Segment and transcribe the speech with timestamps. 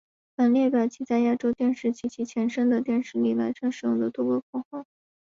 [0.35, 4.83] 本列表记载亚洲电视及其前身丽的电视历年来曾使用的多个口号。